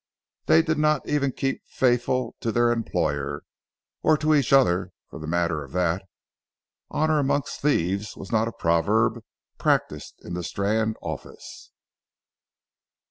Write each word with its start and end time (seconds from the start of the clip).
They 0.47 0.63
did 0.63 0.79
not 0.79 1.07
even 1.07 1.31
keep 1.31 1.61
faithful 1.67 2.35
to 2.39 2.51
their 2.51 2.71
employer, 2.71 3.43
or 4.01 4.17
to 4.17 4.33
each 4.33 4.51
other 4.51 4.93
for 5.11 5.19
the 5.19 5.27
matter 5.27 5.63
of 5.63 5.73
that. 5.73 6.01
"Honour 6.89 7.19
amongst 7.19 7.61
thieves" 7.61 8.17
was 8.17 8.31
not 8.31 8.47
a 8.47 8.51
proverb 8.51 9.23
practised 9.59 10.19
in 10.23 10.33
the 10.33 10.41
Strand 10.43 10.97
office. 11.03 11.69